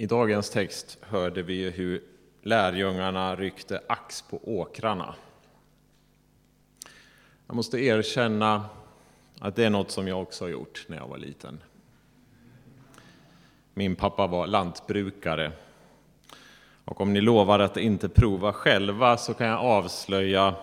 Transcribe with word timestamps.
I 0.00 0.06
dagens 0.06 0.50
text 0.50 0.98
hörde 1.00 1.42
vi 1.42 1.70
hur 1.70 2.02
lärjungarna 2.42 3.36
ryckte 3.36 3.80
ax 3.88 4.22
på 4.22 4.40
åkrarna. 4.44 5.14
Jag 7.46 7.56
måste 7.56 7.78
erkänna 7.78 8.64
att 9.38 9.56
det 9.56 9.64
är 9.64 9.70
något 9.70 9.90
som 9.90 10.08
jag 10.08 10.22
också 10.22 10.44
har 10.44 10.48
gjort 10.48 10.84
när 10.88 10.96
jag 10.96 11.08
var 11.08 11.18
liten. 11.18 11.62
Min 13.74 13.96
pappa 13.96 14.26
var 14.26 14.46
lantbrukare. 14.46 15.52
Och 16.84 17.00
om 17.00 17.12
ni 17.12 17.20
lovar 17.20 17.58
att 17.58 17.76
inte 17.76 18.08
prova 18.08 18.52
själva 18.52 19.16
så 19.16 19.34
kan 19.34 19.46
jag 19.46 19.60
avslöja 19.60 20.54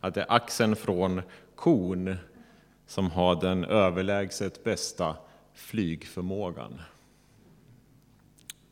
att 0.00 0.14
det 0.14 0.20
är 0.20 0.32
axeln 0.32 0.76
från 0.76 1.22
kon 1.54 2.16
som 2.86 3.10
har 3.10 3.40
den 3.40 3.64
överlägset 3.64 4.64
bästa 4.64 5.16
flygförmågan. 5.54 6.80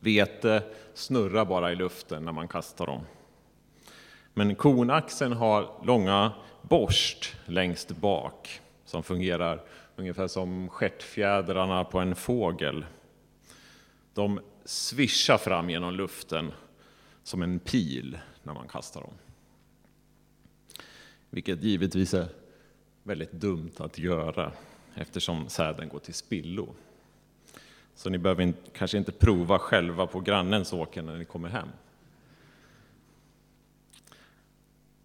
Vete 0.03 0.63
snurrar 0.93 1.45
bara 1.45 1.71
i 1.71 1.75
luften 1.75 2.25
när 2.25 2.31
man 2.31 2.47
kastar 2.47 2.85
dem. 2.85 3.01
Men 4.33 4.55
konaxeln 4.55 5.33
har 5.33 5.85
långa 5.85 6.31
borst 6.61 7.35
längst 7.45 7.91
bak 7.91 8.61
som 8.85 9.03
fungerar 9.03 9.61
ungefär 9.95 10.27
som 10.27 10.69
stjärtfjädrarna 10.69 11.83
på 11.83 11.99
en 11.99 12.15
fågel. 12.15 12.85
De 14.13 14.39
svischar 14.65 15.37
fram 15.37 15.69
genom 15.69 15.93
luften 15.93 16.51
som 17.23 17.41
en 17.41 17.59
pil 17.59 18.17
när 18.43 18.53
man 18.53 18.67
kastar 18.67 19.01
dem. 19.01 19.13
Vilket 21.29 21.63
givetvis 21.63 22.13
är 22.13 22.27
väldigt 23.03 23.31
dumt 23.31 23.71
att 23.77 23.97
göra 23.97 24.51
eftersom 24.95 25.49
säden 25.49 25.89
går 25.89 25.99
till 25.99 26.13
spillo. 26.13 26.75
Så 28.01 28.09
ni 28.09 28.17
behöver 28.17 28.53
kanske 28.73 28.97
inte 28.97 29.11
prova 29.11 29.59
själva 29.59 30.07
på 30.07 30.19
grannens 30.19 30.73
åker 30.73 31.01
när 31.01 31.17
ni 31.17 31.25
kommer 31.25 31.49
hem. 31.49 31.67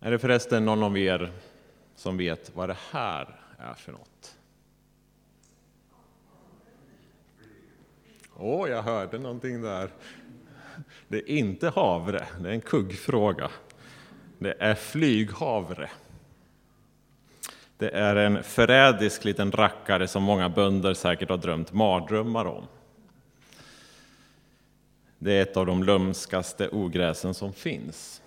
Är 0.00 0.11
det 0.11 0.19
förresten 0.19 0.64
någon 0.64 0.83
av 0.83 0.98
er 0.98 1.33
som 1.94 2.16
vet 2.16 2.50
vad 2.55 2.69
det 2.69 2.77
här 2.91 3.41
är 3.58 3.75
för 3.75 3.92
något? 3.92 4.36
Åh, 8.36 8.64
oh, 8.64 8.70
jag 8.70 8.83
hörde 8.83 9.19
någonting 9.19 9.62
där. 9.62 9.91
Det 11.08 11.16
är 11.16 11.28
inte 11.28 11.69
havre, 11.69 12.27
det 12.41 12.48
är 12.48 12.53
en 12.53 12.60
kuggfråga. 12.60 13.50
Det 14.38 14.55
är 14.58 14.75
flyghavre. 14.75 15.91
Det 17.78 17.91
är 17.91 18.16
en 18.16 18.42
förrädisk 18.42 19.25
liten 19.25 19.53
rackare 19.53 20.08
som 20.08 20.22
många 20.22 20.48
bönder 20.48 20.94
säkert 20.94 21.31
har 21.31 21.38
drömt 21.38 21.72
mardrömmar 21.72 22.44
om. 22.44 22.66
Det 25.19 25.33
är 25.33 25.42
ett 25.42 25.56
av 25.56 25.67
de 25.67 25.83
lömskaste 25.83 26.69
ogräsen 26.69 27.34
som 27.34 27.53
finns. 27.53 28.22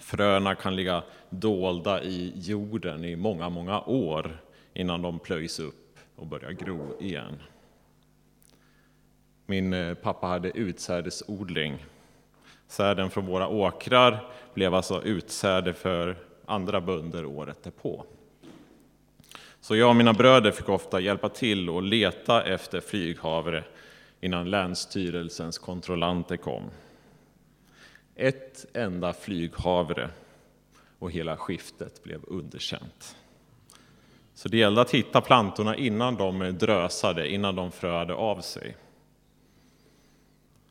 Fröna 0.00 0.54
kan 0.54 0.76
ligga 0.76 1.02
dolda 1.30 2.02
i 2.02 2.32
jorden 2.36 3.04
i 3.04 3.16
många, 3.16 3.48
många 3.48 3.80
år 3.80 4.40
innan 4.74 5.02
de 5.02 5.18
plöjs 5.18 5.58
upp 5.60 5.98
och 6.16 6.26
börjar 6.26 6.50
gro 6.50 6.96
igen. 7.00 7.38
Min 9.46 9.72
eh, 9.72 9.94
pappa 9.94 10.26
hade 10.26 10.58
utsädesodling. 10.58 11.84
Säden 12.66 13.10
från 13.10 13.26
våra 13.26 13.48
åkrar 13.48 14.30
blev 14.54 14.74
alltså 14.74 15.02
utsäde 15.02 15.74
för 15.74 16.16
andra 16.46 16.80
bönder 16.80 17.24
året 17.24 17.62
därpå. 17.62 18.04
Så 19.60 19.76
jag 19.76 19.88
och 19.88 19.96
mina 19.96 20.12
bröder 20.12 20.50
fick 20.50 20.68
ofta 20.68 21.00
hjälpa 21.00 21.28
till 21.28 21.70
och 21.70 21.82
leta 21.82 22.42
efter 22.42 22.80
flyghavre 22.80 23.64
innan 24.20 24.50
Länsstyrelsens 24.50 25.58
kontrollanter 25.58 26.36
kom. 26.36 26.62
Ett 28.14 28.66
enda 28.72 29.12
flyghavre 29.12 30.10
och 30.98 31.10
hela 31.10 31.36
skiftet 31.36 32.02
blev 32.02 32.20
underkänt. 32.26 33.16
Så 34.34 34.48
det 34.48 34.56
gällde 34.58 34.80
att 34.80 34.90
hitta 34.90 35.20
plantorna 35.20 35.76
innan 35.76 36.16
de 36.16 36.38
drösade, 36.58 37.28
innan 37.28 37.56
de 37.56 37.72
fröade 37.72 38.14
av 38.14 38.40
sig. 38.40 38.76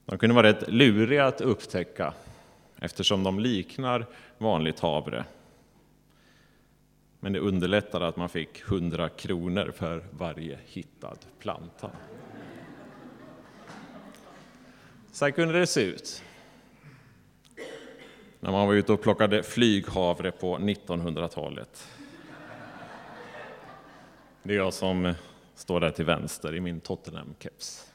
De 0.05 0.17
kunde 0.17 0.35
vara 0.35 0.47
rätt 0.47 0.71
luriga 0.71 1.25
att 1.25 1.41
upptäcka 1.41 2.13
eftersom 2.79 3.23
de 3.23 3.39
liknar 3.39 4.05
vanligt 4.37 4.79
havre. 4.79 5.25
Men 7.19 7.33
det 7.33 7.39
underlättade 7.39 8.07
att 8.07 8.17
man 8.17 8.29
fick 8.29 8.61
100 8.61 9.09
kronor 9.09 9.71
för 9.75 10.03
varje 10.11 10.59
hittad 10.65 11.17
planta. 11.39 11.91
Så 15.11 15.25
här 15.25 15.31
kunde 15.31 15.59
det 15.59 15.67
se 15.67 15.81
ut. 15.81 16.23
När 18.39 18.51
man 18.51 18.67
var 18.67 18.73
ute 18.73 18.93
och 18.93 19.01
plockade 19.01 19.43
flyghavre 19.43 20.31
på 20.31 20.57
1900-talet. 20.57 21.87
Det 24.43 24.53
är 24.53 24.57
jag 24.57 24.73
som 24.73 25.13
står 25.55 25.79
där 25.79 25.91
till 25.91 26.05
vänster 26.05 26.55
i 26.55 26.59
min 26.59 26.81
Tottenham-keps. 26.81 27.85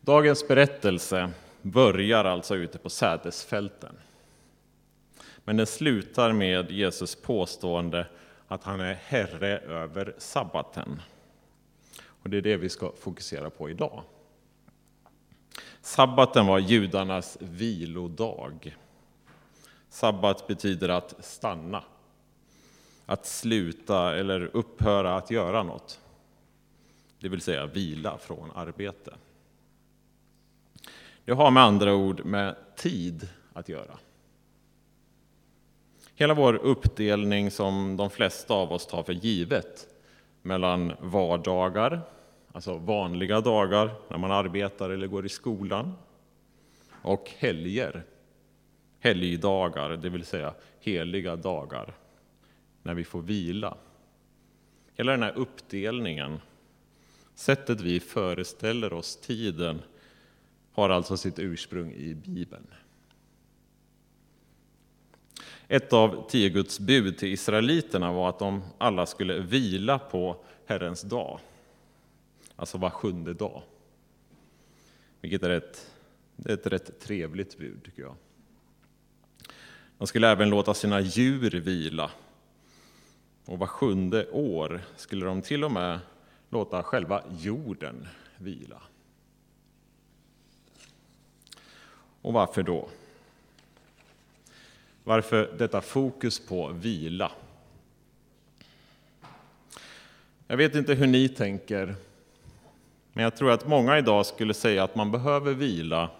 Dagens 0.00 0.48
berättelse 0.48 1.30
börjar 1.62 2.24
alltså 2.24 2.56
ute 2.56 2.78
på 2.78 2.90
sädesfälten. 2.90 3.96
Men 5.44 5.56
den 5.56 5.66
slutar 5.66 6.32
med 6.32 6.70
Jesus 6.70 7.14
påstående 7.14 8.06
att 8.48 8.64
han 8.64 8.80
är 8.80 8.94
herre 8.94 9.58
över 9.58 10.14
sabbaten. 10.18 11.00
Och 12.24 12.30
det 12.30 12.36
är 12.36 12.42
det 12.42 12.56
vi 12.56 12.68
ska 12.68 12.92
fokusera 13.00 13.50
på 13.50 13.70
idag. 13.70 14.02
Sabbaten 15.80 16.46
var 16.46 16.58
judarnas 16.58 17.38
vilodag. 17.40 18.76
Sabbat 19.88 20.46
betyder 20.46 20.88
att 20.88 21.24
stanna, 21.24 21.84
att 23.06 23.26
sluta 23.26 24.16
eller 24.16 24.50
upphöra 24.56 25.16
att 25.16 25.30
göra 25.30 25.62
något. 25.62 26.00
Det 27.20 27.28
vill 27.28 27.40
säga 27.40 27.66
vila 27.66 28.18
från 28.18 28.50
arbete. 28.54 29.14
Det 31.24 31.32
har 31.32 31.50
med 31.50 31.62
andra 31.62 31.94
ord 31.94 32.24
med 32.24 32.56
tid 32.76 33.28
att 33.52 33.68
göra. 33.68 33.98
Hela 36.14 36.34
vår 36.34 36.54
uppdelning 36.54 37.50
som 37.50 37.96
de 37.96 38.10
flesta 38.10 38.54
av 38.54 38.72
oss 38.72 38.86
tar 38.86 39.02
för 39.02 39.12
givet 39.12 39.93
mellan 40.44 40.92
vardagar, 41.00 42.00
alltså 42.52 42.78
vanliga 42.78 43.40
dagar 43.40 43.90
när 44.08 44.18
man 44.18 44.32
arbetar 44.32 44.90
eller 44.90 45.06
går 45.06 45.26
i 45.26 45.28
skolan, 45.28 45.92
och 46.90 47.30
helger, 47.38 48.02
helgdagar, 49.00 49.90
det 49.90 50.08
vill 50.08 50.24
säga 50.24 50.54
heliga 50.80 51.36
dagar, 51.36 51.94
när 52.82 52.94
vi 52.94 53.04
får 53.04 53.22
vila. 53.22 53.76
Hela 54.94 55.12
den 55.12 55.22
här 55.22 55.38
uppdelningen, 55.38 56.40
sättet 57.34 57.80
vi 57.80 58.00
föreställer 58.00 58.92
oss 58.92 59.16
tiden, 59.16 59.82
har 60.72 60.90
alltså 60.90 61.16
sitt 61.16 61.38
ursprung 61.38 61.92
i 61.92 62.14
Bibeln. 62.14 62.66
Ett 65.68 65.92
av 65.92 66.28
tio 66.30 66.48
Guds 66.48 66.80
bud 66.80 67.18
till 67.18 67.32
israeliterna 67.32 68.12
var 68.12 68.28
att 68.28 68.38
de 68.38 68.62
alla 68.78 69.06
skulle 69.06 69.38
vila 69.38 69.98
på 69.98 70.36
Herrens 70.66 71.02
dag, 71.02 71.40
alltså 72.56 72.78
var 72.78 72.90
sjunde 72.90 73.34
dag. 73.34 73.62
Vilket 75.20 75.42
är 75.42 75.50
ett, 75.50 75.90
det 76.36 76.50
är 76.50 76.54
ett 76.54 76.66
rätt 76.66 77.00
trevligt 77.00 77.58
bud, 77.58 77.84
tycker 77.84 78.02
jag. 78.02 78.14
De 79.98 80.06
skulle 80.06 80.28
även 80.28 80.50
låta 80.50 80.74
sina 80.74 81.00
djur 81.00 81.50
vila. 81.50 82.10
Och 83.44 83.58
var 83.58 83.66
sjunde 83.66 84.30
år 84.30 84.80
skulle 84.96 85.26
de 85.26 85.42
till 85.42 85.64
och 85.64 85.72
med 85.72 85.98
låta 86.50 86.82
själva 86.82 87.22
jorden 87.38 88.08
vila. 88.38 88.82
Och 92.22 92.32
varför 92.32 92.62
då? 92.62 92.88
Varför 95.04 95.54
detta 95.58 95.80
fokus 95.80 96.46
på 96.46 96.68
vila? 96.68 97.32
Jag 100.46 100.56
vet 100.56 100.74
inte 100.74 100.94
hur 100.94 101.06
ni 101.06 101.28
tänker, 101.28 101.94
men 103.12 103.24
jag 103.24 103.36
tror 103.36 103.50
att 103.50 103.68
många 103.68 103.98
idag 103.98 104.26
skulle 104.26 104.54
säga 104.54 104.84
att 104.84 104.94
man 104.94 105.10
behöver 105.12 105.54
vila 105.54 106.10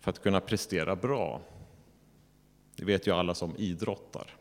för 0.00 0.10
att 0.10 0.22
kunna 0.22 0.40
prestera 0.40 0.96
bra. 0.96 1.40
Det 2.76 2.84
vet 2.84 3.06
ju 3.06 3.14
alla 3.14 3.34
som 3.34 3.56
idrottar. 3.56 4.34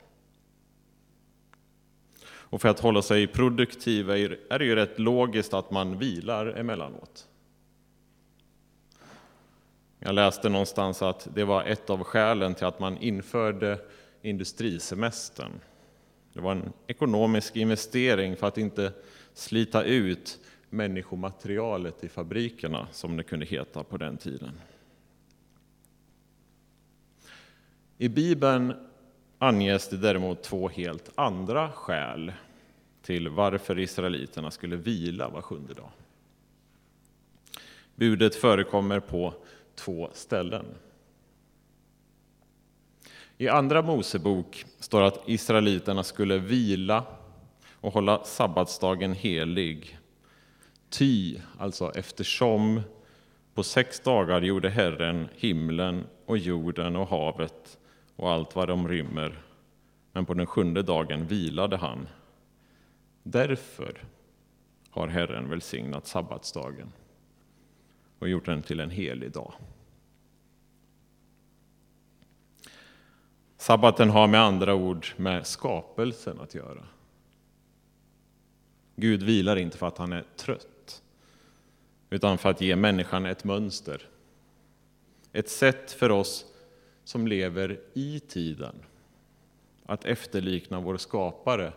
Och 2.25 2.61
för 2.61 2.69
att 2.69 2.79
hålla 2.79 3.01
sig 3.01 3.27
produktiv 3.27 4.09
är 4.09 4.59
det 4.59 4.65
ju 4.65 4.75
rätt 4.75 4.99
logiskt 4.99 5.53
att 5.53 5.71
man 5.71 5.97
vilar 5.97 6.45
emellanåt. 6.45 7.27
Jag 9.99 10.15
läste 10.15 10.49
någonstans 10.49 11.01
att 11.01 11.27
det 11.33 11.43
var 11.43 11.63
ett 11.63 11.89
av 11.89 12.03
skälen 12.03 12.55
till 12.55 12.65
att 12.65 12.79
man 12.79 12.97
införde 12.97 13.79
industrisemestern. 14.21 15.51
Det 16.33 16.41
var 16.41 16.51
en 16.51 16.73
ekonomisk 16.87 17.55
investering 17.55 18.35
för 18.35 18.47
att 18.47 18.57
inte 18.57 18.93
slita 19.33 19.83
ut 19.83 20.39
människomaterialet 20.69 22.03
i 22.03 22.09
fabrikerna, 22.09 22.87
som 22.91 23.17
det 23.17 23.23
kunde 23.23 23.45
heta 23.45 23.83
på 23.83 23.97
den 23.97 24.17
tiden. 24.17 24.51
I 27.97 28.09
Bibeln 28.09 28.73
anges 29.37 29.89
det 29.89 29.97
däremot 29.97 30.43
två 30.43 30.69
helt 30.69 31.11
andra 31.15 31.71
skäl 31.71 32.33
till 33.01 33.29
varför 33.29 33.79
israeliterna 33.79 34.51
skulle 34.51 34.75
vila 34.75 35.29
var 35.29 35.41
sjunde 35.41 35.73
dag. 35.73 35.91
Budet 37.95 38.35
förekommer 38.35 38.99
på 38.99 39.33
två 39.79 40.09
ställen. 40.13 40.65
I 43.37 43.47
Andra 43.49 43.81
Mosebok 43.81 44.65
står 44.79 45.01
att 45.01 45.23
israeliterna 45.25 46.03
skulle 46.03 46.37
vila 46.37 47.03
och 47.73 47.93
hålla 47.93 48.23
sabbatsdagen 48.23 49.13
helig. 49.13 49.99
Ty, 50.89 51.39
alltså 51.57 51.91
eftersom, 51.95 52.81
på 53.53 53.63
sex 53.63 53.99
dagar 53.99 54.41
gjorde 54.41 54.69
Herren 54.69 55.29
himlen 55.35 56.03
och 56.25 56.37
jorden 56.37 56.95
och 56.95 57.07
havet 57.07 57.77
och 58.15 58.31
allt 58.31 58.55
vad 58.55 58.67
de 58.67 58.87
rymmer, 58.87 59.41
men 60.11 60.25
på 60.25 60.33
den 60.33 60.45
sjunde 60.45 60.83
dagen 60.83 61.27
vilade 61.27 61.77
han. 61.77 62.07
Därför 63.23 64.03
har 64.89 65.07
Herren 65.07 65.49
välsignat 65.49 66.07
sabbatsdagen 66.07 66.91
och 68.19 68.29
gjort 68.29 68.45
den 68.45 68.61
till 68.61 68.79
en 68.79 68.89
helig 68.89 69.31
dag. 69.31 69.53
Sabbaten 73.57 74.09
har 74.09 74.27
med 74.27 74.41
andra 74.41 74.75
ord 74.75 75.07
med 75.17 75.47
skapelsen 75.47 76.39
att 76.39 76.55
göra. 76.55 76.85
Gud 78.95 79.23
vilar 79.23 79.55
inte 79.55 79.77
för 79.77 79.87
att 79.87 79.97
han 79.97 80.13
är 80.13 80.25
trött, 80.35 81.03
utan 82.09 82.37
för 82.37 82.49
att 82.49 82.61
ge 82.61 82.75
människan 82.75 83.25
ett 83.25 83.43
mönster. 83.43 84.07
Ett 85.33 85.49
sätt 85.49 85.91
för 85.91 86.09
oss 86.09 86.45
som 87.03 87.27
lever 87.27 87.79
i 87.93 88.19
tiden 88.19 88.75
att 89.85 90.05
efterlikna 90.05 90.79
vår 90.79 90.97
skapare 90.97 91.73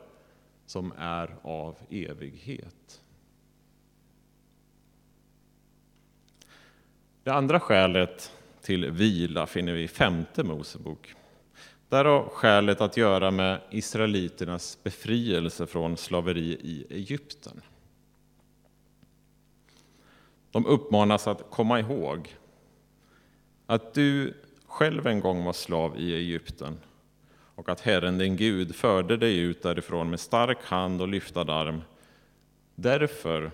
som 0.66 0.92
är 0.98 1.36
av 1.42 1.76
evighet. 1.90 3.02
Det 7.24 7.32
andra 7.32 7.60
skälet 7.60 8.32
till 8.60 8.90
vila 8.90 9.46
finner 9.46 9.72
vi 9.72 9.82
i 9.82 9.88
femte 9.88 10.44
Mosebok. 10.44 11.14
Där 11.88 12.04
har 12.04 12.22
skälet 12.28 12.80
att 12.80 12.96
göra 12.96 13.30
med 13.30 13.60
israeliternas 13.70 14.78
befrielse 14.82 15.66
från 15.66 15.96
slaveri 15.96 16.58
i 16.62 16.86
Egypten. 16.90 17.60
De 20.50 20.66
uppmanas 20.66 21.26
att 21.26 21.50
komma 21.50 21.80
ihåg 21.80 22.36
att 23.66 23.94
du 23.94 24.34
själv 24.66 25.06
en 25.06 25.20
gång 25.20 25.44
var 25.44 25.52
slav 25.52 25.98
i 25.98 26.14
Egypten 26.14 26.78
och 27.54 27.68
att 27.68 27.80
Herren 27.80 28.18
din 28.18 28.36
Gud 28.36 28.74
förde 28.74 29.16
dig 29.16 29.38
ut 29.38 29.62
därifrån 29.62 30.10
med 30.10 30.20
stark 30.20 30.64
hand 30.64 31.00
och 31.00 31.08
lyftad 31.08 31.52
arm. 31.52 31.82
Därför 32.74 33.50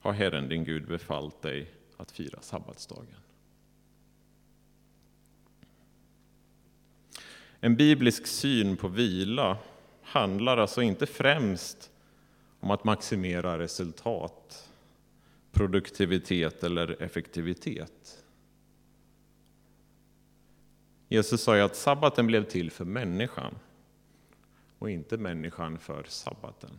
har 0.00 0.12
Herren 0.12 0.48
din 0.48 0.64
Gud 0.64 0.86
befallt 0.88 1.42
dig 1.42 1.70
att 2.04 2.10
fira 2.10 2.40
sabbatsdagen. 2.40 3.20
En 7.60 7.76
biblisk 7.76 8.26
syn 8.26 8.76
på 8.76 8.88
vila 8.88 9.58
handlar 10.02 10.56
alltså 10.56 10.82
inte 10.82 11.06
främst 11.06 11.90
om 12.60 12.70
att 12.70 12.84
maximera 12.84 13.58
resultat, 13.58 14.70
produktivitet 15.52 16.64
eller 16.64 17.02
effektivitet. 17.02 18.24
Jesus 21.08 21.42
sa 21.42 21.56
ju 21.56 21.62
att 21.62 21.76
sabbaten 21.76 22.26
blev 22.26 22.44
till 22.44 22.70
för 22.70 22.84
människan 22.84 23.54
och 24.78 24.90
inte 24.90 25.16
människan 25.16 25.78
för 25.78 26.04
sabbaten. 26.08 26.78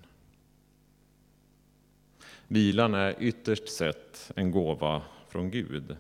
Vilan 2.48 2.94
är 2.94 3.16
ytterst 3.20 3.70
sett 3.70 4.32
en 4.36 4.52
gåva 4.52 5.02
från 5.36 5.52
Gud. 5.52 5.98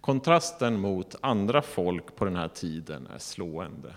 Kontrasten 0.00 0.80
mot 0.80 1.16
andra 1.20 1.62
folk 1.62 2.16
på 2.16 2.24
den 2.24 2.36
här 2.36 2.48
tiden 2.48 3.06
är 3.06 3.18
slående. 3.18 3.94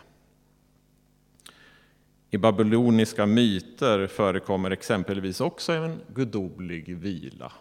I 2.30 2.38
babyloniska 2.38 3.26
myter 3.26 4.08
förekommer 4.08 4.72
exempelvis 4.72 5.42
också 5.42 5.72
en 5.74 6.02
gudomlig 6.14 6.98
vila. 6.98 7.52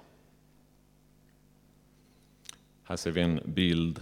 Här 2.85 2.97
ser 2.97 3.11
vi 3.11 3.21
en 3.21 3.41
bild 3.45 4.01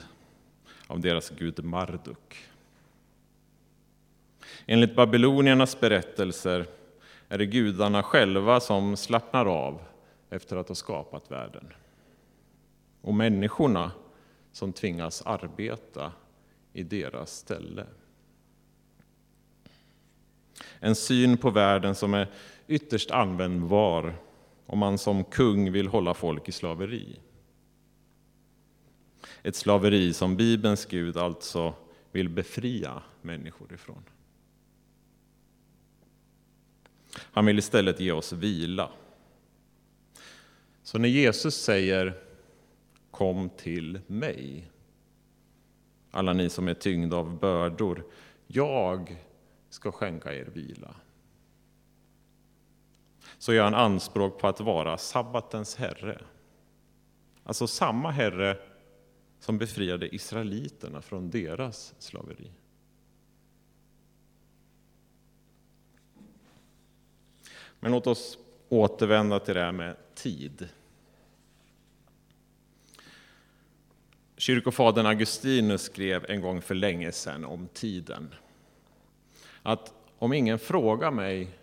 av 0.87 1.01
deras 1.01 1.31
gud 1.31 1.65
Marduk. 1.65 2.49
Enligt 4.67 4.97
babyloniernas 4.97 5.81
berättelser 5.81 6.67
är 7.29 7.39
det 7.39 7.47
gudarna 7.47 8.03
själva 8.03 8.61
som 8.61 8.97
slappnar 8.97 9.47
av 9.47 9.92
efter 10.33 10.57
att 10.57 10.69
ha 10.69 10.75
skapat 10.75 11.31
världen. 11.31 11.73
Och 13.01 13.15
människorna 13.15 13.93
som 14.53 14.73
tvingas 14.73 15.23
arbeta 15.23 16.13
i 16.73 16.83
deras 16.83 17.37
ställe. 17.37 17.87
En 20.79 20.95
syn 20.95 21.37
på 21.37 21.51
världen 21.51 21.95
som 21.95 22.15
är 22.15 22.31
ytterst 22.67 23.11
användbar 23.11 24.15
om 24.67 24.79
man 24.79 24.99
som 24.99 25.25
kung 25.25 25.73
vill 25.73 25.89
hålla 25.89 26.15
folk 26.15 26.49
i 26.49 26.53
slaveri. 26.53 27.19
Ett 29.43 29.57
slaveri 29.57 30.13
som 30.13 30.37
Bibelns 30.37 30.87
Gud 30.87 31.17
alltså 31.17 31.75
vill 32.13 32.29
befria 32.29 33.03
människor 33.23 33.73
ifrån. 33.73 34.03
Han 37.15 37.47
vill 37.47 37.59
istället 37.59 38.01
ge 38.01 38.13
oss 38.13 38.33
vila. 38.33 38.91
Så 40.83 40.99
när 40.99 41.09
Jesus 41.09 41.55
säger 41.55 42.23
Kom 43.11 43.51
till 43.51 44.01
mig, 44.07 44.71
alla 46.11 46.33
ni 46.33 46.49
som 46.49 46.69
är 46.69 46.75
tyngda 46.75 47.17
av 47.17 47.39
bördor, 47.39 48.05
jag 48.47 49.17
ska 49.71 49.93
skänka 49.93 50.35
er 50.35 50.45
vila. 50.45 50.95
Så 53.39 53.53
gör 53.53 53.65
han 53.65 53.75
anspråk 53.75 54.41
på 54.41 54.49
att 54.49 54.61
vara 54.61 54.99
sabbatens 54.99 55.77
herre. 55.77 56.23
Alltså 57.45 57.67
samma 57.67 58.11
herre 58.11 58.59
som 59.39 59.59
befriade 59.59 60.15
israeliterna 60.15 61.03
från 61.03 61.31
deras 61.31 61.95
slaveri. 61.99 62.51
Men 67.81 67.93
låt 67.93 68.07
oss 68.07 68.39
återvända 68.69 69.39
till 69.39 69.55
det 69.55 69.61
här 69.61 69.73
med 69.73 69.97
tid. 70.15 70.69
Kyrkofadern 74.43 75.07
Augustinus 75.07 75.83
skrev 75.83 76.31
en 76.31 76.41
gång 76.41 76.63
för 76.63 76.75
länge 76.75 77.13
sedan 77.13 77.45
om 77.45 77.69
tiden. 77.73 78.35
Att 79.63 79.95
om 80.19 80.33
ingen 80.33 80.59
frågar 80.59 81.11
mig 81.11 81.59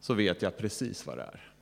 så 0.00 0.14
vet 0.14 0.42
jag 0.42 0.56
precis 0.56 1.06
vad 1.06 1.18
det 1.18 1.22
är. 1.22 1.52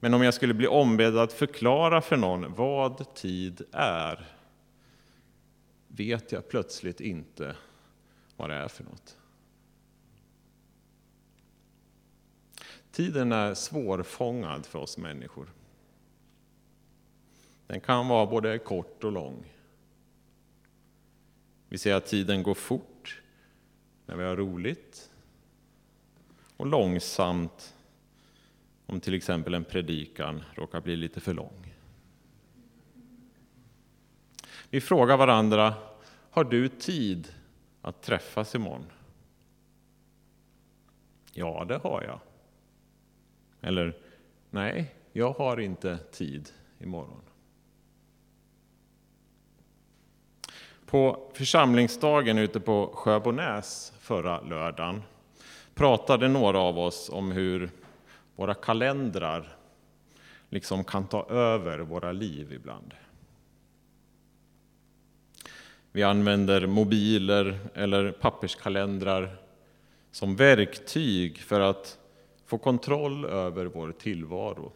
Men 0.00 0.14
om 0.14 0.22
jag 0.22 0.34
skulle 0.34 0.54
bli 0.54 0.66
ombedd 0.66 1.18
att 1.18 1.32
förklara 1.32 2.00
för 2.00 2.16
någon 2.16 2.54
vad 2.54 3.14
tid 3.14 3.62
är 3.72 4.26
vet 5.88 6.32
jag 6.32 6.48
plötsligt 6.48 7.00
inte 7.00 7.56
vad 8.36 8.50
det 8.50 8.56
är 8.56 8.68
för 8.68 8.84
något. 8.84 9.16
Tiden 12.92 13.32
är 13.32 13.54
svårfångad 13.54 14.66
för 14.66 14.78
oss 14.78 14.98
människor. 14.98 15.48
Den 17.66 17.80
kan 17.80 18.08
vara 18.08 18.26
både 18.26 18.58
kort 18.58 19.04
och 19.04 19.12
lång. 19.12 19.52
Vi 21.68 21.78
ser 21.78 21.94
att 21.94 22.06
tiden 22.06 22.42
går 22.42 22.54
fort 22.54 23.22
när 24.06 24.16
vi 24.16 24.24
har 24.24 24.36
roligt 24.36 25.10
och 26.56 26.66
långsamt 26.66 27.74
om 28.86 29.00
till 29.00 29.14
exempel 29.14 29.54
en 29.54 29.64
predikan 29.64 30.42
råkar 30.54 30.80
bli 30.80 30.96
lite 30.96 31.20
för 31.20 31.34
lång. 31.34 31.74
Vi 34.70 34.80
frågar 34.80 35.16
varandra, 35.16 35.74
har 36.30 36.44
du 36.44 36.68
tid 36.68 37.32
att 37.82 38.02
träffas 38.02 38.54
imorgon? 38.54 38.86
Ja, 41.32 41.64
det 41.68 41.76
har 41.76 42.02
jag. 42.02 42.20
Eller, 43.60 43.96
nej, 44.50 44.94
jag 45.12 45.32
har 45.32 45.60
inte 45.60 45.98
tid 45.98 46.48
imorgon. 46.78 47.22
På 50.86 51.30
församlingsdagen 51.32 52.38
ute 52.38 52.60
på 52.60 52.90
Sjöbonäs 52.94 53.92
förra 54.00 54.40
lördagen 54.40 55.02
pratade 55.74 56.28
några 56.28 56.58
av 56.58 56.78
oss 56.78 57.10
om 57.12 57.32
hur 57.32 57.70
våra 58.36 58.54
kalendrar 58.54 59.56
liksom 60.48 60.84
kan 60.84 61.06
ta 61.06 61.26
över 61.30 61.78
våra 61.78 62.12
liv 62.12 62.52
ibland. 62.52 62.94
Vi 65.92 66.02
använder 66.02 66.66
mobiler 66.66 67.58
eller 67.74 68.12
papperskalendrar 68.12 69.36
som 70.10 70.36
verktyg 70.36 71.38
för 71.38 71.60
att 71.60 71.98
få 72.46 72.58
kontroll 72.58 73.24
över 73.24 73.66
vår 73.66 73.92
tillvaro. 73.92 74.72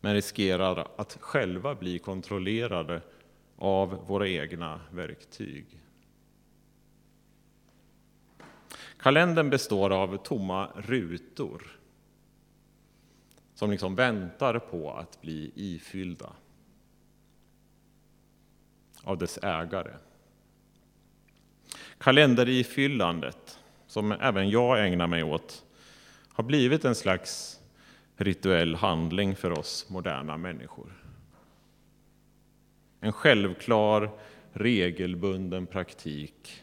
Men 0.00 0.14
riskerar 0.14 0.88
att 0.96 1.16
själva 1.20 1.74
bli 1.74 1.98
kontrollerade 1.98 3.00
av 3.58 4.06
våra 4.06 4.28
egna 4.28 4.80
verktyg. 4.90 5.66
Kalendern 8.96 9.50
består 9.50 9.90
av 9.90 10.16
tomma 10.16 10.68
rutor 10.76 11.62
som 13.54 13.70
liksom 13.70 13.94
väntar 13.94 14.58
på 14.58 14.92
att 14.92 15.20
bli 15.20 15.52
ifyllda 15.54 16.32
av 19.02 19.18
dess 19.18 19.38
ägare. 19.42 19.94
Kalenderifyllandet, 21.98 23.58
som 23.86 24.12
även 24.12 24.50
jag 24.50 24.86
ägnar 24.86 25.06
mig 25.06 25.22
åt, 25.22 25.64
har 26.28 26.44
blivit 26.44 26.84
en 26.84 26.94
slags 26.94 27.60
rituell 28.16 28.74
handling 28.74 29.36
för 29.36 29.58
oss 29.58 29.90
moderna 29.90 30.36
människor. 30.36 31.03
En 33.04 33.12
självklar, 33.12 34.10
regelbunden 34.52 35.66
praktik 35.66 36.62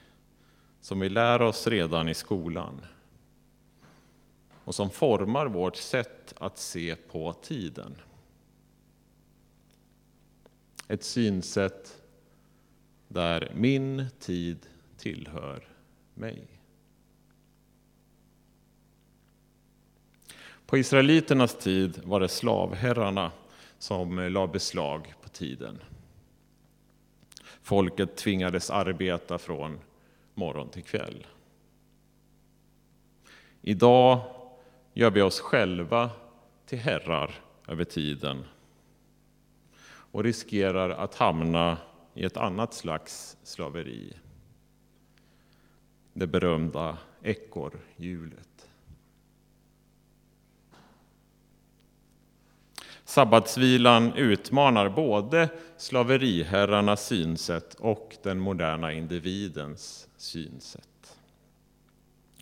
som 0.80 1.00
vi 1.00 1.10
lär 1.10 1.42
oss 1.42 1.68
redan 1.68 2.10
i 2.10 2.14
skolan 2.14 2.86
och 4.64 4.76
som 4.76 4.90
formar 4.90 5.46
vårt 5.46 5.76
sätt 5.76 6.34
att 6.38 6.58
se 6.58 6.96
på 6.96 7.34
tiden. 7.34 7.96
Ett 10.88 11.04
synsätt 11.04 12.02
där 13.08 13.52
min 13.56 14.06
tid 14.20 14.66
tillhör 14.98 15.68
mig. 16.14 16.48
På 20.66 20.78
israeliternas 20.78 21.58
tid 21.58 22.02
var 22.04 22.20
det 22.20 22.30
slavherrarna 22.30 23.32
som 23.78 24.20
la 24.20 24.48
beslag 24.48 25.14
på 25.22 25.30
tiden. 25.30 25.80
Folket 27.62 28.16
tvingades 28.16 28.70
arbeta 28.70 29.38
från 29.38 29.80
morgon 30.34 30.70
till 30.70 30.84
kväll. 30.84 31.28
Idag 33.62 34.20
gör 34.94 35.12
vi 35.12 35.22
oss 35.22 35.40
själva 35.40 36.10
till 36.66 36.80
herrar 36.80 37.36
över 37.68 37.84
tiden 37.84 38.44
och 39.84 40.24
riskerar 40.24 40.90
att 40.90 41.16
hamna 41.16 41.78
i 42.14 42.24
ett 42.24 42.38
annat 42.38 42.74
slags 42.74 43.38
slaveri. 43.44 44.14
Det 46.14 46.28
berömda 46.28 46.98
ekorrhjulet. 47.22 48.51
Sabbatsvilan 53.12 54.14
utmanar 54.14 54.90
både 54.90 55.50
slaveriherrarnas 55.78 57.06
synsätt 57.08 57.74
och 57.74 58.18
den 58.24 58.40
moderna 58.40 58.94
individens 58.94 60.08
synsätt. 60.18 61.18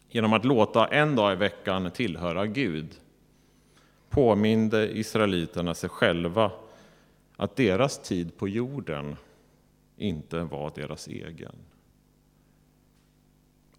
Genom 0.10 0.34
att 0.34 0.46
låta 0.46 0.88
en 0.88 1.16
dag 1.16 1.34
i 1.34 1.36
veckan 1.36 1.92
tillhöra 1.92 2.48
Gud 2.48 2.88
påminde 4.10 4.98
israeliterna 4.98 5.74
sig 5.74 5.90
själva 5.90 6.52
att 7.38 7.56
deras 7.56 8.02
tid 8.02 8.38
på 8.38 8.48
jorden 8.48 9.16
inte 9.98 10.44
var 10.44 10.72
deras 10.76 11.08
egen. 11.08 11.56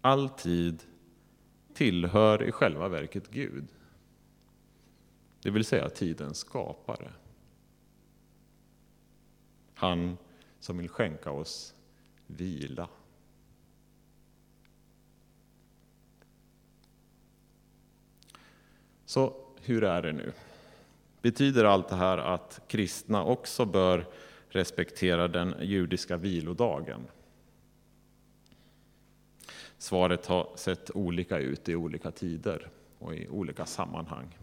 All 0.01 0.29
tid 0.29 0.83
tillhör 1.73 2.43
i 2.43 2.51
själva 2.51 2.87
verket 2.87 3.31
Gud. 3.31 3.67
Det 5.41 5.49
vill 5.49 5.65
säga 5.65 5.89
tidens 5.89 6.37
skapare. 6.37 7.11
Han 9.73 10.17
som 10.59 10.77
vill 10.77 10.89
skänka 10.89 11.31
oss 11.31 11.75
vila. 12.27 12.89
Så 19.05 19.33
hur 19.61 19.83
är 19.83 20.01
det 20.01 20.11
nu? 20.11 20.33
Betyder 21.21 21.65
allt 21.65 21.89
det 21.89 21.95
här 21.95 22.17
att 22.17 22.61
kristna 22.67 23.23
också 23.23 23.65
bör 23.65 24.07
respektera 24.49 25.27
den 25.27 25.55
judiska 25.61 26.17
vilodagen? 26.17 27.07
Svaret 29.77 30.25
har 30.25 30.49
sett 30.55 30.91
olika 30.95 31.37
ut 31.37 31.69
i 31.69 31.75
olika 31.75 32.11
tider 32.11 32.69
och 32.99 33.15
i 33.15 33.27
olika 33.29 33.65
sammanhang. 33.65 34.37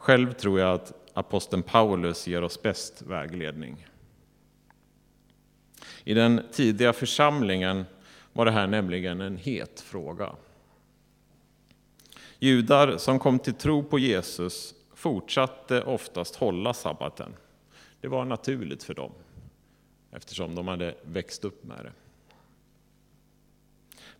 Själv 0.00 0.32
tror 0.32 0.60
jag 0.60 0.74
att 0.74 1.10
aposteln 1.14 1.62
Paulus 1.62 2.26
ger 2.26 2.42
oss 2.42 2.62
bäst 2.62 3.02
vägledning. 3.02 3.86
I 6.04 6.14
den 6.14 6.42
tidiga 6.52 6.92
församlingen 6.92 7.84
var 8.32 8.44
det 8.44 8.50
här 8.50 8.66
nämligen 8.66 9.20
en 9.20 9.36
het 9.36 9.80
fråga. 9.80 10.32
Judar 12.38 12.96
som 12.96 13.18
kom 13.18 13.38
till 13.38 13.54
tro 13.54 13.82
på 13.82 13.98
Jesus 13.98 14.74
fortsatte 14.94 15.82
oftast 15.82 16.36
hålla 16.36 16.74
sabbaten. 16.74 17.34
Det 18.00 18.08
var 18.08 18.24
naturligt 18.24 18.82
för 18.82 18.94
dem 18.94 19.12
eftersom 20.12 20.54
de 20.54 20.68
hade 20.68 20.94
växt 21.02 21.44
upp 21.44 21.64
med 21.64 21.84
det. 21.84 21.92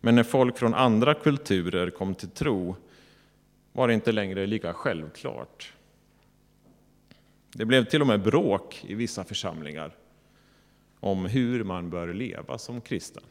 Men 0.01 0.15
när 0.15 0.23
folk 0.23 0.57
från 0.57 0.73
andra 0.73 1.13
kulturer 1.13 1.89
kom 1.89 2.15
till 2.15 2.29
tro 2.29 2.75
var 3.71 3.87
det 3.87 3.93
inte 3.93 4.11
längre 4.11 4.47
lika 4.47 4.73
självklart. 4.73 5.73
Det 7.53 7.65
blev 7.65 7.85
till 7.85 8.01
och 8.01 8.07
med 8.07 8.23
bråk 8.23 8.85
i 8.87 8.95
vissa 8.95 9.23
församlingar 9.23 9.95
om 10.99 11.25
hur 11.25 11.63
man 11.63 11.89
bör 11.89 12.13
leva 12.13 12.57
som 12.57 12.81
kristen. 12.81 13.23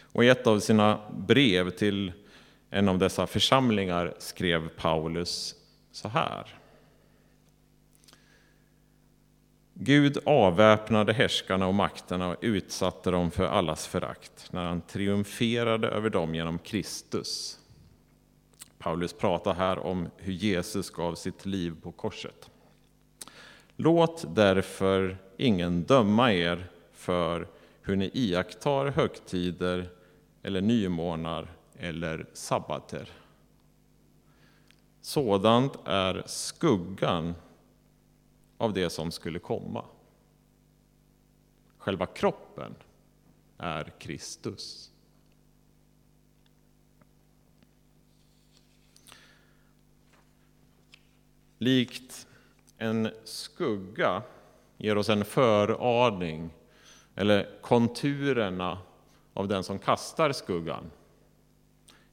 Och 0.00 0.24
I 0.24 0.28
ett 0.28 0.46
av 0.46 0.60
sina 0.60 1.00
brev 1.16 1.70
till 1.70 2.12
en 2.70 2.88
av 2.88 2.98
dessa 2.98 3.26
församlingar 3.26 4.14
skrev 4.18 4.68
Paulus 4.68 5.54
så 5.92 6.08
här. 6.08 6.58
Gud 9.74 10.18
avväpnade 10.24 11.12
härskarna 11.12 11.66
och 11.66 11.74
makterna 11.74 12.28
och 12.28 12.36
utsatte 12.40 13.10
dem 13.10 13.30
för 13.30 13.44
allas 13.44 13.86
förakt 13.86 14.52
när 14.52 14.64
han 14.64 14.80
triumferade 14.80 15.88
över 15.88 16.10
dem 16.10 16.34
genom 16.34 16.58
Kristus 16.58 17.58
Paulus 18.84 19.12
pratar 19.12 19.54
här 19.54 19.78
om 19.78 20.08
hur 20.16 20.32
Jesus 20.32 20.90
gav 20.90 21.14
sitt 21.14 21.46
liv 21.46 21.76
på 21.82 21.92
korset. 21.92 22.50
Låt 23.76 24.34
därför 24.34 25.18
ingen 25.36 25.82
döma 25.84 26.32
er 26.32 26.70
för 26.92 27.48
hur 27.82 27.96
ni 27.96 28.10
iakttar 28.14 28.86
högtider 28.86 29.90
eller 30.42 30.60
nymånar 30.60 31.52
eller 31.76 32.26
sabbater. 32.32 33.10
Sådant 35.00 35.78
är 35.84 36.22
skuggan 36.26 37.34
av 38.58 38.72
det 38.72 38.90
som 38.90 39.10
skulle 39.10 39.38
komma. 39.38 39.84
Själva 41.78 42.06
kroppen 42.06 42.74
är 43.58 43.92
Kristus. 43.98 44.93
Likt 51.64 52.26
en 52.78 53.10
skugga 53.24 54.22
ger 54.78 54.98
oss 54.98 55.08
en 55.08 55.24
föraning 55.24 56.50
eller 57.14 57.60
konturerna 57.62 58.78
av 59.34 59.48
den 59.48 59.64
som 59.64 59.78
kastar 59.78 60.32
skuggan. 60.32 60.90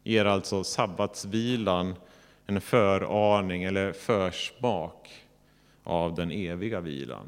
Ger 0.04 0.26
alltså 0.26 0.64
sabbatsvilan 0.64 1.96
en 2.46 2.62
föraning 2.62 3.64
eller 3.64 3.94
försmak 3.94 5.26
av 5.84 6.16
den 6.16 6.32
eviga 6.32 6.82
vilan. 6.82 7.28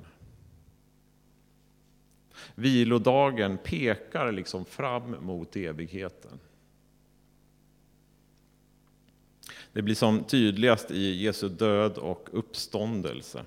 Vilodagen 2.56 3.58
pekar 3.58 4.32
liksom 4.32 4.66
fram 4.66 5.16
mot 5.26 5.56
evigheten. 5.56 6.40
Det 9.74 9.82
blir 9.82 9.96
som 9.96 10.24
tydligast 10.24 10.92
i 10.92 11.24
Jesu 11.24 11.50
död 11.50 11.98
och 11.98 12.30
uppståndelse. 12.32 13.46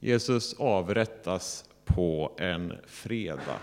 Jesus 0.00 0.54
avrättas 0.54 1.68
på 1.84 2.32
en 2.38 2.72
fredag. 2.86 3.58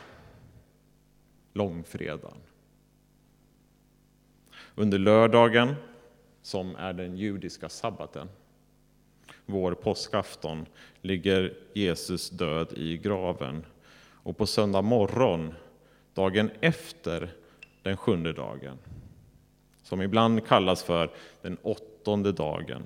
långfredagen. 1.53 2.38
Under 4.75 5.00
lördagen, 5.00 5.75
som 6.41 6.75
är 6.75 6.94
den 6.94 7.18
judiska 7.18 7.70
sabbaten, 7.70 8.30
vår 9.46 9.74
påskafton, 9.74 10.65
ligger 11.01 11.58
Jesus 11.74 12.30
död 12.30 12.74
i 12.77 12.98
graven. 12.98 13.65
Och 14.24 14.38
på 14.38 14.46
söndag 14.46 14.82
morgon, 14.82 15.53
dagen 16.13 16.50
efter 16.62 17.34
den 17.84 17.98
sjunde 17.98 18.34
dagen, 18.34 18.77
som 19.92 20.02
ibland 20.02 20.46
kallas 20.48 20.84
för 20.84 21.12
den 21.42 21.58
åttonde 21.62 22.32
dagen, 22.32 22.84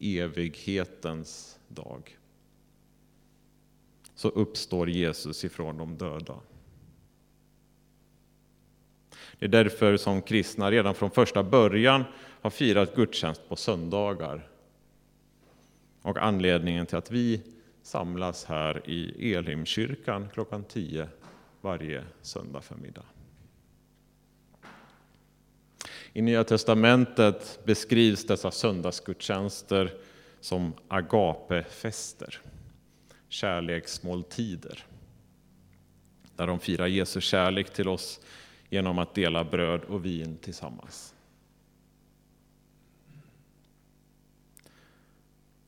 evighetens 0.00 1.58
dag, 1.68 2.18
så 4.14 4.28
uppstår 4.28 4.90
Jesus 4.90 5.44
ifrån 5.44 5.78
de 5.78 5.96
döda. 5.96 6.34
Det 9.38 9.44
är 9.44 9.48
därför 9.48 9.96
som 9.96 10.22
kristna 10.22 10.70
redan 10.70 10.94
från 10.94 11.10
första 11.10 11.42
början 11.42 12.04
har 12.16 12.50
firat 12.50 12.94
gudstjänst 12.94 13.48
på 13.48 13.56
söndagar. 13.56 14.48
Och 16.02 16.18
anledningen 16.18 16.86
till 16.86 16.98
att 16.98 17.10
vi 17.10 17.42
samlas 17.82 18.44
här 18.44 18.90
i 18.90 19.34
Elimkyrkan 19.34 20.28
klockan 20.32 20.64
10 20.64 21.08
varje 21.60 22.04
söndag 22.22 22.60
förmiddag. 22.60 23.04
I 26.12 26.22
Nya 26.22 26.44
testamentet 26.44 27.58
beskrivs 27.64 28.26
dessa 28.26 28.50
söndagsgudstjänster 28.50 29.94
som 30.40 30.72
agapefester, 30.88 32.40
kärleksmåltider, 33.28 34.86
där 36.36 36.46
de 36.46 36.58
firar 36.58 36.86
Jesu 36.86 37.20
kärlek 37.20 37.72
till 37.72 37.88
oss 37.88 38.20
genom 38.68 38.98
att 38.98 39.14
dela 39.14 39.44
bröd 39.44 39.84
och 39.84 40.04
vin 40.04 40.36
tillsammans. 40.36 41.14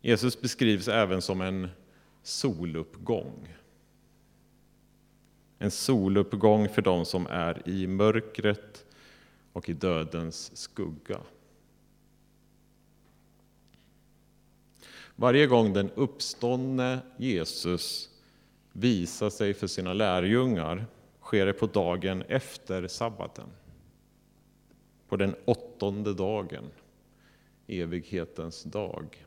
Jesus 0.02 0.40
beskrivs 0.40 0.88
även 0.88 1.22
som 1.22 1.40
en 1.40 1.68
soluppgång. 2.22 3.56
En 5.58 5.70
soluppgång 5.70 6.68
för 6.68 6.82
dem 6.82 7.04
som 7.04 7.26
är 7.26 7.68
i 7.68 7.86
mörkret 7.86 8.84
och 9.52 9.68
i 9.68 9.72
dödens 9.72 10.56
skugga. 10.56 11.20
Varje 15.16 15.46
gång 15.46 15.72
den 15.72 15.90
uppståndne 15.90 17.00
Jesus 17.16 18.10
visar 18.72 19.30
sig 19.30 19.54
för 19.54 19.66
sina 19.66 19.92
lärjungar 19.92 20.86
sker 21.20 21.46
det 21.46 21.52
på 21.52 21.66
dagen 21.66 22.22
efter 22.22 22.88
sabbaten. 22.88 23.46
På 25.08 25.16
den 25.16 25.34
åttonde 25.44 26.14
dagen, 26.14 26.64
evighetens 27.66 28.62
dag. 28.62 29.26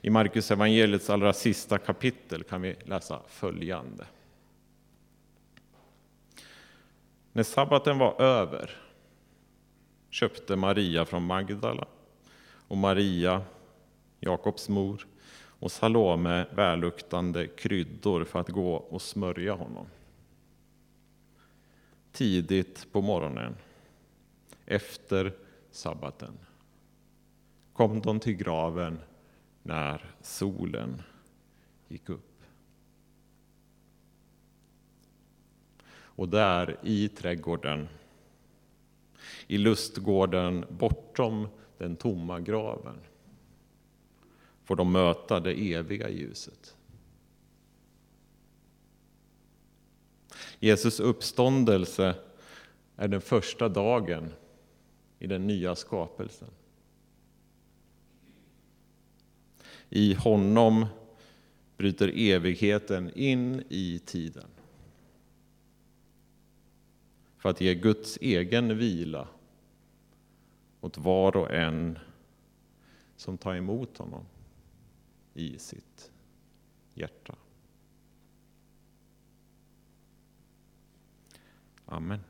I 0.00 0.10
Markus 0.10 0.50
evangeliets 0.50 1.10
allra 1.10 1.32
sista 1.32 1.78
kapitel 1.78 2.42
kan 2.42 2.62
vi 2.62 2.76
läsa 2.84 3.22
följande. 3.28 4.06
När 7.36 7.42
sabbaten 7.42 7.98
var 7.98 8.20
över 8.22 8.70
köpte 10.10 10.56
Maria 10.56 11.04
från 11.04 11.22
Magdala 11.22 11.86
och 12.68 12.76
Maria, 12.76 13.42
Jakobs 14.20 14.68
mor, 14.68 15.06
och 15.36 15.72
Salome 15.72 16.46
välluktande 16.54 17.46
kryddor 17.46 18.24
för 18.24 18.40
att 18.40 18.48
gå 18.48 18.74
och 18.74 19.02
smörja 19.02 19.54
honom. 19.54 19.86
Tidigt 22.12 22.92
på 22.92 23.00
morgonen, 23.00 23.56
efter 24.66 25.32
sabbaten, 25.70 26.38
kom 27.72 28.00
de 28.00 28.20
till 28.20 28.36
graven 28.36 28.98
när 29.62 30.14
solen 30.20 31.02
gick 31.88 32.08
upp. 32.08 32.25
Och 36.16 36.28
där 36.28 36.78
i 36.82 37.08
trädgården, 37.08 37.88
i 39.46 39.58
lustgården 39.58 40.64
bortom 40.68 41.48
den 41.78 41.96
tomma 41.96 42.40
graven, 42.40 43.00
får 44.64 44.76
de 44.76 44.92
möta 44.92 45.40
det 45.40 45.72
eviga 45.74 46.08
ljuset. 46.08 46.76
Jesus 50.60 51.00
uppståndelse 51.00 52.14
är 52.96 53.08
den 53.08 53.20
första 53.20 53.68
dagen 53.68 54.30
i 55.18 55.26
den 55.26 55.46
nya 55.46 55.74
skapelsen. 55.74 56.50
I 59.90 60.14
honom 60.14 60.86
bryter 61.76 62.12
evigheten 62.14 63.10
in 63.14 63.64
i 63.68 63.98
tiden 63.98 64.55
för 67.46 67.50
att 67.50 67.60
ge 67.60 67.74
Guds 67.74 68.18
egen 68.20 68.78
vila 68.78 69.28
åt 70.80 70.98
var 70.98 71.36
och 71.36 71.54
en 71.54 71.98
som 73.16 73.38
tar 73.38 73.54
emot 73.54 73.98
honom 73.98 74.24
i 75.34 75.58
sitt 75.58 76.10
hjärta. 76.94 77.34
Amen. 81.84 82.20